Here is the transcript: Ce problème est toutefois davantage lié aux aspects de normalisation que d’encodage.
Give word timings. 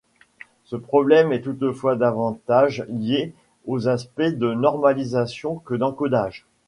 Ce 0.65 0.75
problème 0.75 1.31
est 1.31 1.41
toutefois 1.43 1.95
davantage 1.95 2.83
lié 2.89 3.33
aux 3.67 3.87
aspects 3.87 4.23
de 4.33 4.51
normalisation 4.55 5.57
que 5.59 5.75
d’encodage. 5.75 6.47